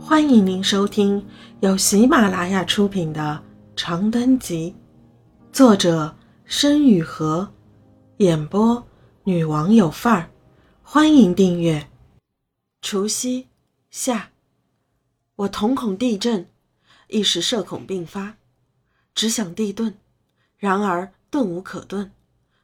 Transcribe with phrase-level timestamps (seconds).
[0.00, 1.26] 欢迎您收听
[1.60, 3.42] 由喜马拉雅出品的
[3.80, 4.74] 《长灯集》，
[5.54, 7.48] 作者申雨禾，
[8.18, 8.86] 演播
[9.24, 10.30] 女王有范儿。
[10.82, 11.90] 欢迎订阅。
[12.80, 13.48] 除夕
[13.90, 14.30] 下，
[15.36, 16.48] 我瞳孔地震，
[17.08, 18.36] 一时社恐并发，
[19.14, 19.94] 只想地遁，
[20.56, 22.10] 然而遁无可遁，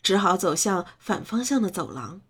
[0.00, 2.22] 只好走向反方向的走廊。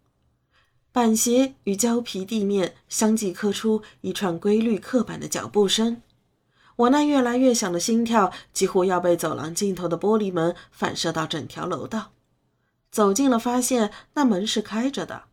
[0.97, 6.01] 板鞋与胶皮地面相继刻出一串规律刻板的脚步声，
[6.77, 12.12] 我那越来越响的心跳几乎要被走廊尽头的玻璃门反射到整条楼道。
[12.91, 15.25] 走近了，发现那门是开着的，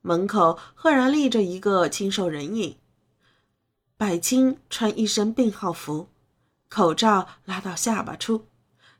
[0.00, 2.76] 门口赫然立着一个清瘦人影。
[3.96, 6.08] 百青穿一身病号服，
[6.68, 8.46] 口罩拉到下巴处，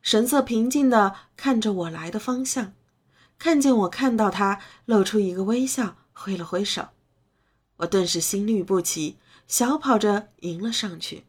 [0.01, 2.73] 神色平静地看着我来的方向，
[3.37, 5.97] 看见我看到他，露出一个微笑。
[6.15, 6.89] 挥了挥手，
[7.77, 11.25] 我顿时心律不齐，小跑着迎了上去，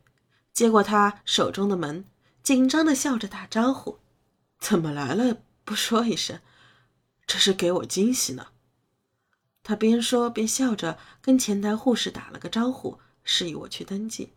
[0.54, 2.06] 接过他手中的门，
[2.42, 4.00] 紧张的笑着打招呼
[4.60, 5.40] ：“怎么来了？
[5.66, 6.40] 不说一声，
[7.26, 8.48] 这是给我惊喜呢。”
[9.64, 14.34] 他边说边笑着跟前台护士打了个招呼，示意我去登记。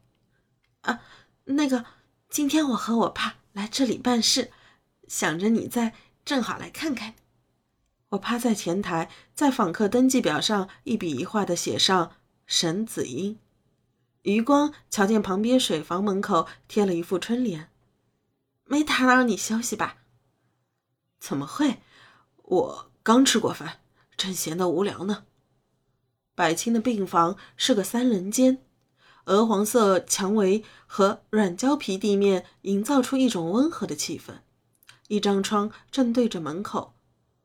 [0.80, 1.02] 啊，
[1.44, 1.84] 那个，
[2.30, 4.50] 今天我和我爸来这里办事，
[5.06, 7.14] 想着你在，正好来看看。
[8.10, 12.12] 我趴在前台，在访客登记表上一笔一画的写上
[12.46, 13.38] 沈子英。
[14.22, 17.70] 余光瞧见旁边水房门口贴了一副春联，
[18.64, 19.98] 没打扰你休息吧？
[21.20, 21.82] 怎么会？
[22.44, 23.80] 我刚吃过饭，
[24.16, 25.24] 正闲得无聊呢。
[26.34, 28.62] 百青的病房是个三人间，
[29.26, 34.38] 鹅黄色墙围和软胶皮地面营造出一种温和的气氛。
[35.08, 36.94] 一张窗正对着门口。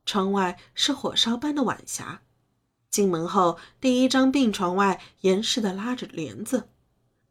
[0.05, 2.21] 窗外是火烧般的晚霞。
[2.89, 6.69] 进门后，第一张病床外严实的拉着帘子，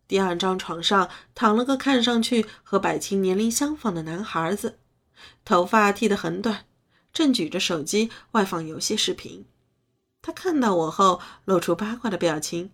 [0.08, 4.80] 第二张床上躺了个看上去和百青年龄相仿的男孩子，
[5.44, 6.64] 头发剃得很短，
[7.12, 9.46] 正举着手机外放游戏视频。
[10.20, 12.72] 他看到我后，露出八卦的表情，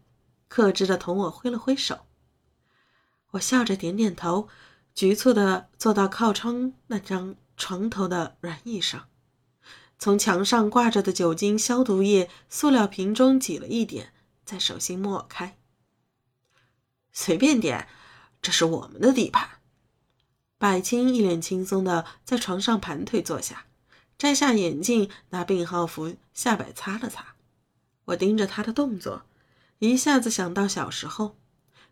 [0.48, 2.06] 克制的同我挥了挥手。
[3.32, 4.48] 我笑着点点头，
[4.94, 9.08] 局促的坐到靠窗那张床头的软椅上。
[9.98, 14.12] 从墙上挂着的酒精消毒液塑料瓶中挤了一点，
[14.44, 15.58] 在手心抹开。
[17.12, 17.88] 随便点，
[18.40, 19.48] 这是我们的地盘。
[20.56, 23.66] 百青一脸轻松的在床上盘腿坐下，
[24.16, 27.34] 摘下眼镜，拿病号服下摆擦了擦。
[28.06, 29.22] 我盯着他的动作，
[29.80, 31.36] 一下子想到小时候，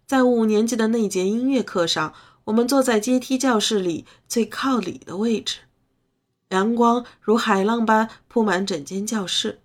[0.07, 5.59] 在五年级的那节音乐课上，我们坐在阶梯教室里最靠里的位置。
[6.51, 9.61] 阳光如海浪般铺满整间教室，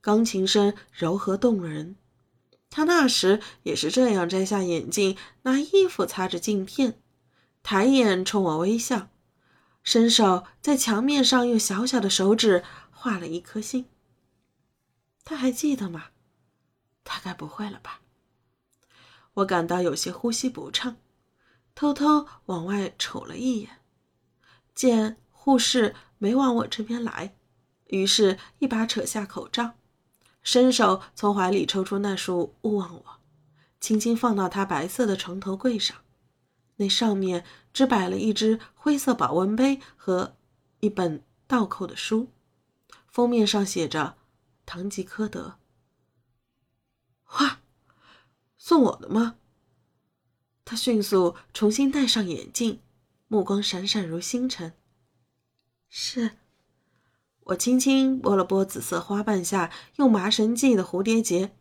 [0.00, 1.96] 钢琴声柔和动人。
[2.70, 6.98] 他那时也是这样摘下眼镜，拿衣服擦着镜片，
[7.62, 9.08] 抬眼冲我微笑，
[9.82, 13.86] 伸手在墙面上用小小的手指画了一颗心。
[15.24, 16.06] 他还记得吗？
[17.02, 18.00] 大概不会了吧。
[19.34, 20.96] 我感到有些呼吸不畅，
[21.74, 23.80] 偷偷往外瞅了一眼，
[24.74, 25.94] 见护士。
[26.22, 27.34] 没往我这边来，
[27.88, 29.72] 于是，一把扯下口罩，
[30.44, 33.04] 伸手从怀里抽出那束勿忘我，
[33.80, 35.96] 轻轻放到他白色的床头柜上。
[36.76, 40.36] 那上面只摆了一只灰色保温杯和
[40.78, 42.28] 一本倒扣的书，
[43.08, 44.16] 封面上写着
[44.64, 45.56] “堂吉诃德”。
[47.40, 47.58] 哇，
[48.56, 49.38] 送我的吗？
[50.64, 52.80] 他迅速重新戴上眼镜，
[53.26, 54.74] 目光闪闪如星辰。
[55.94, 56.30] 是，
[57.40, 61.54] 我轻轻拨了拨紫色花瓣下用麻绳系的蝴蝶结，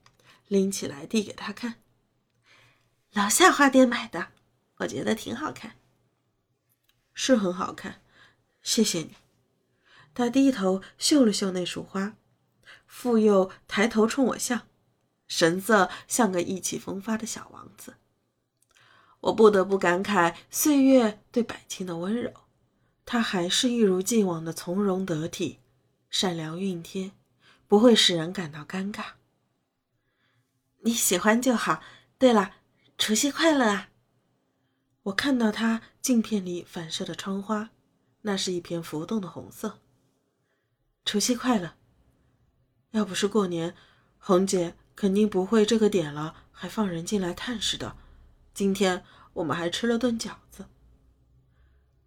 [0.47, 1.75] 拎起来递给他看。
[3.11, 4.29] 楼下花店买的，
[4.77, 5.75] 我觉得挺好看。
[7.13, 8.01] 是很好看，
[8.61, 9.17] 谢谢你。
[10.13, 12.15] 他低头嗅了嗅那束花，
[12.87, 14.61] 复又抬头冲我笑，
[15.27, 17.95] 神色像个意气风发的小王子。
[19.19, 22.31] 我不得不感慨岁月对百姓的温柔。
[23.11, 25.59] 他还是一如既往的从容得体、
[26.09, 27.11] 善良熨帖，
[27.67, 29.15] 不会使人感到尴尬。
[30.83, 31.83] 你喜欢就好。
[32.17, 32.53] 对了，
[32.97, 33.89] 除夕快乐啊！
[35.03, 37.71] 我看到他镜片里反射的窗花，
[38.21, 39.79] 那是一片浮动的红色。
[41.03, 41.73] 除夕快乐！
[42.91, 43.75] 要不是过年，
[44.19, 47.97] 红姐肯定不会这个点了还放人进来探视的。
[48.53, 49.03] 今天
[49.33, 50.67] 我们还吃了顿饺子。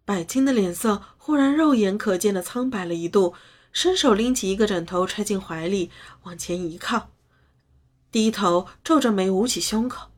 [0.04, 3.34] 百青的脸色忽然肉眼可见的苍白了一度，
[3.72, 5.90] 伸手拎起一个枕头揣进怀里，
[6.24, 7.10] 往前一靠，
[8.12, 10.10] 低头皱着眉，捂起胸口。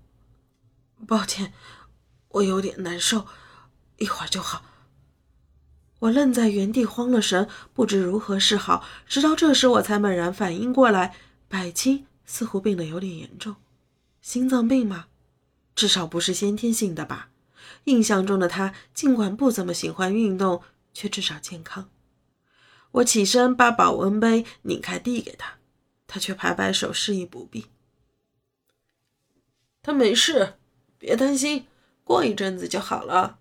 [1.06, 1.52] 抱歉，
[2.28, 3.26] 我有点难受，
[3.98, 4.64] 一会儿就好。
[6.00, 8.84] 我愣在原地，慌了神，不知如何是好。
[9.06, 11.14] 直到这时，我才猛然反应过来，
[11.48, 13.56] 百青似乎病得有点严重，
[14.20, 15.06] 心脏病吗？
[15.74, 17.30] 至少不是先天性的吧。
[17.84, 21.90] 印象中的他，尽管不怎么喜欢运动，却至少健康。
[22.92, 25.58] 我起身把保温杯拧开递给他，
[26.06, 27.66] 他却摆摆手示意不必。
[29.82, 30.54] 他没事，
[30.98, 31.66] 别担心，
[32.02, 33.38] 过一阵子就好了。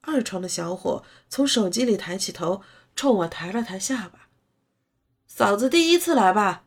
[0.00, 2.62] 二床的小伙从手机里抬起头，
[2.96, 4.28] 冲我抬了抬下巴
[5.28, 6.64] ：“嫂子第一次来吧？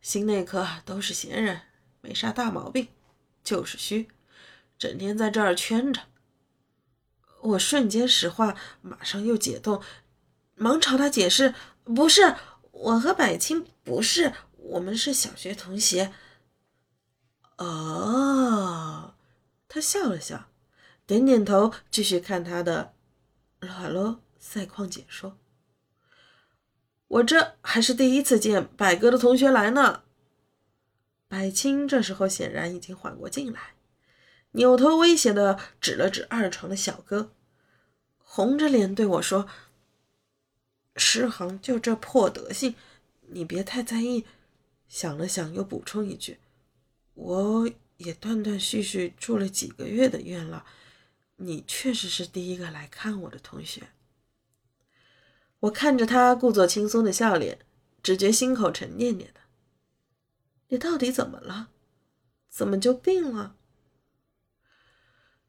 [0.00, 1.62] 心内科都是闲人，
[2.00, 2.88] 没啥大毛病，
[3.42, 4.08] 就是虚，
[4.80, 6.00] 整天在这儿圈着。”
[7.42, 9.80] 我瞬间石化，马上又解冻，
[10.56, 11.54] 忙朝他解释
[11.84, 12.34] ：“不是，
[12.72, 16.12] 我和百青不是，我们是小学同学。”
[17.58, 19.14] 哦，
[19.68, 20.46] 他笑了笑。
[21.06, 22.94] 点点头，继续看他的。
[23.60, 25.36] 哈喽，赛况解说。
[27.08, 30.04] 我这还是第一次见百哥的同学来呢。
[31.26, 33.74] 百青这时候显然已经缓过劲来，
[34.52, 37.32] 扭头威胁的指了指二床的小哥，
[38.18, 39.48] 红着脸对我说
[40.96, 42.74] ：“诗航就这破德性，
[43.28, 44.26] 你别太在意。”
[44.88, 46.38] 想了想，又补充一句
[47.14, 50.64] ：“我也断断续续住了几个月的院了。”
[51.42, 53.88] 你确实是第一个来看我的同学。
[55.60, 57.58] 我看着他故作轻松的笑脸，
[58.02, 59.40] 只觉心口沉甸甸的。
[60.68, 61.70] 你到底怎么了？
[62.50, 63.56] 怎么就病了？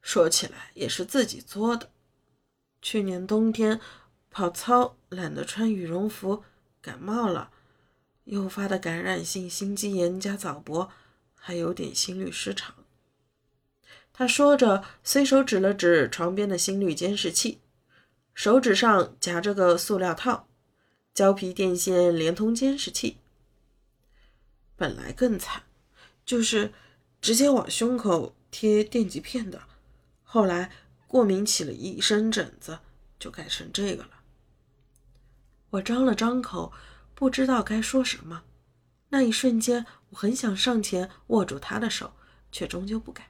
[0.02, 1.90] 说起来也是自己作的。
[2.82, 3.80] 去年冬天
[4.30, 6.44] 跑操懒得穿羽绒服，
[6.82, 7.52] 感冒了，
[8.24, 10.92] 诱发的感染性心肌炎加早搏，
[11.36, 12.74] 还有点心律失常。
[14.14, 17.60] 他说着，随手指了指床边的心率监视器，
[18.34, 20.48] 手指上夹着个塑料套，
[21.14, 23.18] 胶皮电线连通监视器。
[24.76, 25.64] 本来更惨，
[26.26, 26.74] 就是
[27.22, 29.62] 直接往胸口贴电极片的，
[30.34, 30.72] 后来
[31.08, 32.80] 过敏起了一身疹子，
[33.20, 34.12] 就改成这个了。
[35.72, 36.72] 我张了张口，
[37.14, 38.44] 不知道该说什么。
[39.10, 42.14] 那一瞬间，我很想上前握住他的手，
[42.50, 43.28] 却终究不敢。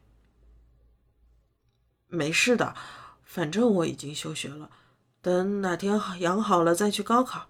[2.06, 2.76] 没事的，
[3.24, 4.70] 反正我已经休学了，
[5.24, 7.50] 等哪天养好了再去高考，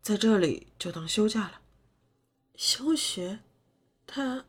[0.00, 1.60] 在这里就当休假了。
[2.54, 3.40] 休学？
[4.06, 4.46] 他？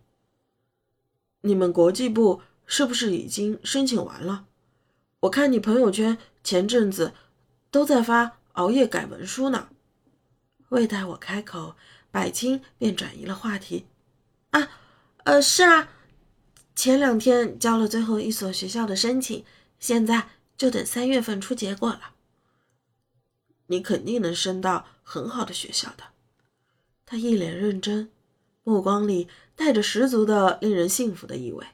[1.41, 2.41] 你们国际部
[2.71, 4.45] 是不是已经申请完了？
[5.21, 7.13] 我看你朋友圈前阵子
[7.71, 9.69] 都在发熬夜改文书呢。
[10.69, 11.75] 未待我开口，
[12.11, 13.87] 百青便转移了话题。
[14.51, 14.69] 啊，
[15.23, 15.89] 呃，是啊。
[16.75, 19.43] 前两天交了最后一所学校的申请，
[19.79, 22.13] 现在就等三月份出结果了。
[23.65, 26.03] 你肯定能升到很好的学校的。
[27.07, 28.11] 他一脸认真，
[28.63, 31.65] 目光里带着十足的令人信服的意味。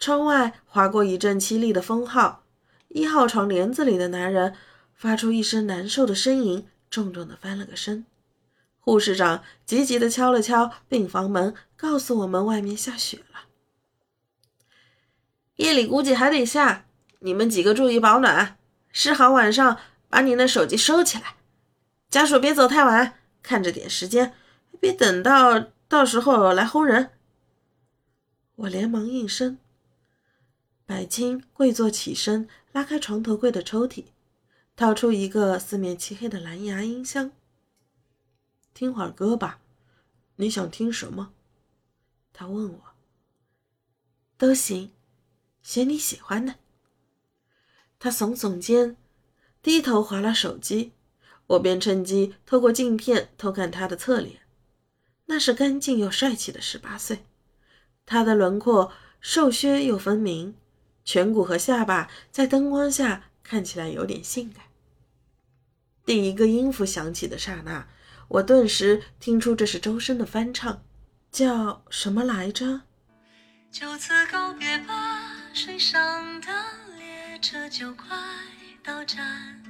[0.00, 2.42] 窗外划过一阵凄厉的风号，
[2.88, 4.54] 一号床帘子里的男人
[4.94, 8.06] 发出一声难受的呻吟，重重的翻了个身。
[8.78, 13.40] 护士长急急的敲了敲病房门，告诉我们外面下雪了。
[15.56, 16.86] 夜里估计还得下，
[17.18, 18.56] 你们几个注意保暖。
[18.90, 21.36] 诗航晚上把你那手机收起来，
[22.08, 24.32] 家属别走太晚，看着点时间，
[24.80, 27.10] 别等到到时候来轰人。
[28.56, 29.58] 我连忙应声。
[30.90, 34.06] 百青跪坐起身，拉开床头柜的抽屉，
[34.74, 37.30] 掏出一个四面漆黑的蓝牙音箱。
[38.74, 39.60] 听会儿歌吧，
[40.34, 41.32] 你想听什么？
[42.32, 42.80] 他问我。
[44.36, 44.90] 都行。
[45.62, 46.56] 选你喜欢的。
[48.00, 48.96] 他耸耸肩，
[49.62, 50.90] 低头划拉手机，
[51.46, 54.40] 我便趁机透过镜片偷看他的侧脸。
[55.26, 57.24] 那是干净又帅气的十八岁，
[58.04, 60.56] 他的轮廓瘦削又分明，
[61.10, 64.62] 颧骨和下巴在灯光下看起来有点性感。
[66.06, 67.88] 第一个音符响起的刹那，
[68.28, 70.84] 我顿时听出这是周深的翻唱，
[71.32, 72.82] 叫什么来着？
[73.72, 75.32] 就此告别吧。
[75.52, 76.46] 水上的
[76.96, 78.16] 列车就快
[78.84, 79.60] 到站，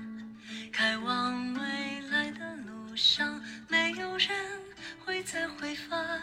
[0.70, 1.60] 开往未
[2.10, 4.28] 来的路上，没有人
[5.06, 6.20] 会再回返。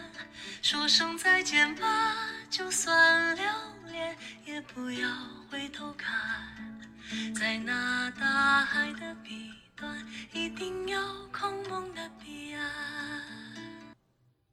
[0.61, 2.15] 说声再见吧，
[2.51, 3.43] 就算留
[4.45, 5.09] 也不要
[5.49, 6.09] 回头看。
[7.33, 10.99] 在那大海的彼端，一定有
[11.31, 11.63] 空
[11.93, 13.95] 的彼岸。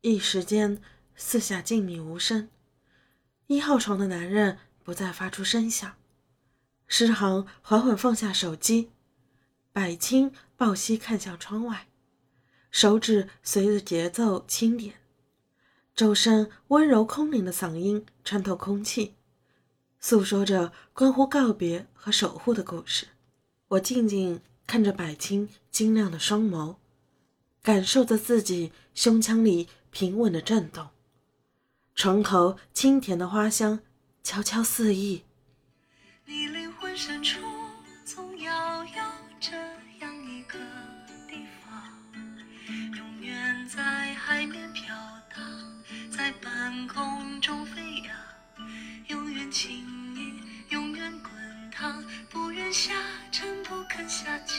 [0.03, 0.81] 一时间，
[1.17, 2.49] 四下静谧无声。
[3.47, 5.95] 一号床的男人不再发出声响，
[6.87, 8.91] 诗航缓缓放下手机，
[9.73, 11.89] 百青抱膝看向窗外，
[12.71, 14.95] 手指随着节奏轻点，
[15.95, 19.17] 周深温柔空灵的嗓音穿透空气，
[20.07, 23.07] 诉说着关乎告别和守护的故事。
[23.69, 26.77] 我静静看着百青晶亮的双眸，
[27.63, 30.89] 感受着自己胸腔里平稳的震动。
[31.95, 33.81] 床头清甜的花香
[34.23, 35.23] 悄悄肆意，
[36.27, 37.41] 你灵魂深处
[38.05, 39.03] 总要有
[39.41, 39.57] 这
[40.01, 40.59] 样一个
[41.27, 41.83] 地方，
[42.95, 44.95] 永远在海面飘
[45.35, 45.83] 荡，
[46.15, 47.81] 在半空中飞
[49.55, 49.71] 扬，永远轻
[50.17, 51.31] 盈，永远滚
[51.71, 52.93] 烫，不愿下
[53.31, 54.57] 沉，不肯下降。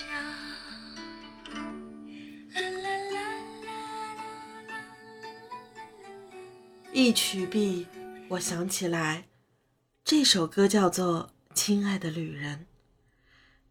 [6.93, 7.85] 一曲毕，
[8.29, 9.27] 我想起来，
[10.05, 12.59] 这首歌叫做《亲爱的旅人》。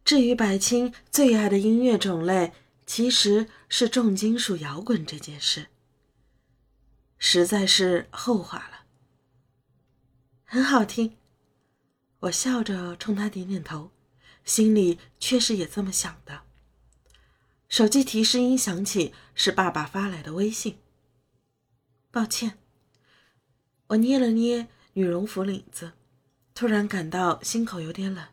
[0.05, 2.53] 至于白青最爱的音乐种类，
[2.85, 5.69] 其实是重金属摇滚这件事，
[7.17, 8.84] 实在是后话了。
[10.55, 11.17] 很好听，
[12.21, 13.91] 我笑着冲他点点头，
[14.45, 16.43] 心里确实也这么想的。
[17.69, 20.79] 手机提示音响起，是爸爸发来的微信。
[22.13, 22.57] 抱歉。
[23.89, 25.95] 我捏了捏羽绒服领子，
[26.55, 28.25] 突然感到心口有点冷。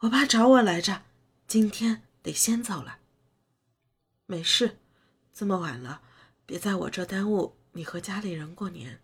[0.00, 1.04] 我爸找我来着，
[1.46, 2.98] 今天得先走了。
[4.26, 4.76] 没事，
[5.32, 6.02] 这么晚了，
[6.44, 9.00] 别在我这耽误你和家里人过年。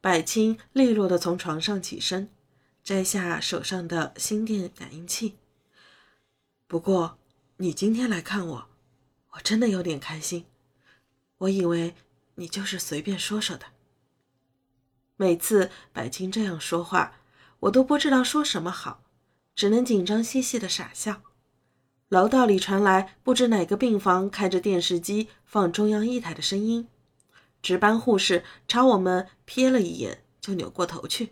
[0.00, 2.30] 百青利落的从床上起身，
[2.82, 5.36] 摘下手上的心电感应器。
[6.66, 7.18] 不过，
[7.58, 8.68] 你今天来看我，
[9.32, 10.46] 我真的有点开心。
[11.38, 11.94] 我以为。
[12.40, 13.66] 你就是随便说说的。
[15.16, 17.20] 每次百青这样说话，
[17.58, 19.02] 我都不知道说什么好，
[19.56, 21.20] 只能紧张兮兮的傻笑。
[22.08, 26.86] 楼道里传来不知哪个病房开着电视机放中央一台的声音，
[27.62, 31.30] 值班护士朝我们瞥了一眼，就扭过头去。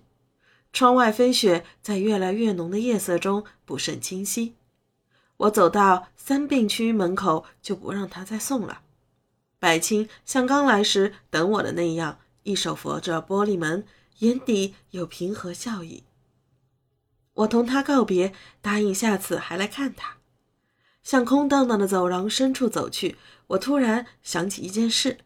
[0.72, 4.56] 窗外飞雪在越来越浓的夜色中不甚清晰。
[5.38, 8.82] 我走到三病区门口，就不让他再送了。
[9.58, 13.86] 百青像刚来时等我的那样，一手扶着玻璃门，
[14.18, 16.04] 眼底有平和笑意。
[17.34, 20.16] 我同他告别，答应下次还来看他。
[21.02, 23.16] 向空荡荡的走廊深处走去，
[23.48, 25.18] 我突然想起一件事，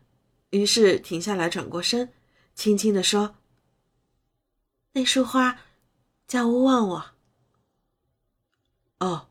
[0.51, 2.13] 于是停下来，转过身，
[2.55, 3.37] 轻轻地说
[4.93, 5.59] ：“那束花
[6.27, 7.07] 叫勿忘我。”
[9.01, 9.29] 哦，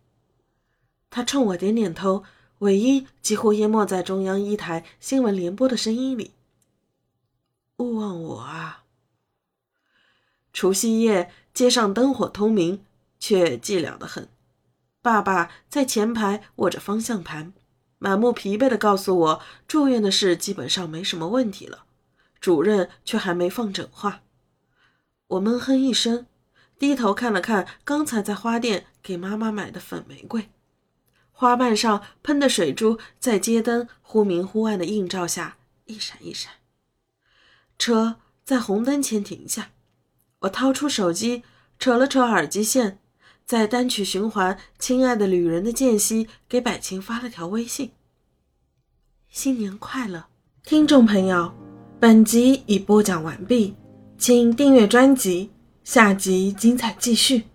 [1.09, 2.23] 他冲我点点头。
[2.59, 6.33] 尾音几乎淹没在中央一台新闻联播的声音里。
[7.77, 8.83] 勿忘我啊！
[10.51, 12.83] 除夕夜，街上灯火通明，
[13.17, 14.27] 却寂寥得很。
[15.01, 17.53] 爸爸在前排握着方向盘，
[17.99, 21.83] 满目疲惫地告诉我，住院的事基本上没什么问题了。
[22.41, 24.21] 主任却还没放整话。
[25.27, 26.25] 我闷哼一声，
[26.79, 30.49] 低头看了看刚才在花店给妈妈买的粉玫瑰。
[31.31, 36.53] 花瓣上喷的水珠在街灯忽明忽暗的映照下一闪一闪。
[37.77, 39.71] 车在红灯前停下，
[40.39, 41.43] 我掏出手机，
[41.77, 42.99] 扯了扯耳机线，
[43.49, 47.89] 在单曲循环《亲爱的旅人》的间隙，给百青发了条微信
[49.27, 50.27] ：“新年快乐，
[50.63, 51.51] 听众朋友，
[51.99, 53.73] 本集已播讲完毕，
[54.19, 55.49] 请订阅专辑，
[55.83, 57.45] 下集精彩继续。”